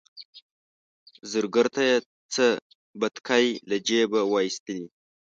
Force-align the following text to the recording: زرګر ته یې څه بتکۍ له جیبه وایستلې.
زرګر 1.31 1.65
ته 1.75 1.81
یې 1.89 1.97
څه 2.33 2.45
بتکۍ 2.99 3.47
له 3.69 3.77
جیبه 3.87 4.21
وایستلې. 4.31 4.85